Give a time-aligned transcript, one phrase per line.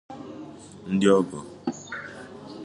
[0.93, 1.37] ndị ọgọ